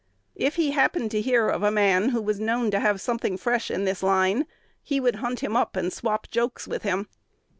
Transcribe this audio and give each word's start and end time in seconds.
If 0.35 0.55
he 0.55 0.71
happened 0.71 1.11
to 1.11 1.21
hear 1.21 1.47
of 1.47 1.61
a 1.61 1.69
man 1.69 2.09
who 2.09 2.23
was 2.23 2.39
known 2.39 2.71
to 2.71 2.79
have 2.79 2.99
something 2.99 3.37
fresh 3.37 3.69
in 3.69 3.85
this 3.85 4.01
line, 4.01 4.47
he 4.81 4.99
would 4.99 5.17
hunt 5.17 5.41
him 5.41 5.55
up, 5.55 5.75
and 5.75 5.93
"swap 5.93 6.27
jokes" 6.31 6.67
with 6.67 6.81
him. 6.81 7.07